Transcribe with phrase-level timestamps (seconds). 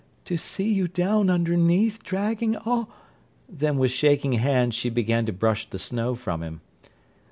[0.25, 2.87] "To see you down underneath—dragging—oh—"
[3.47, 6.61] Then with shaking hands she began to brush the snow from him.